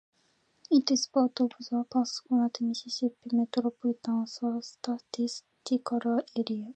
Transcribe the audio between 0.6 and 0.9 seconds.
It